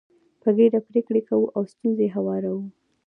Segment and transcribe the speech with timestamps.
[0.41, 2.63] په ګډه پرېکړې کوو او ستونزې هواروو.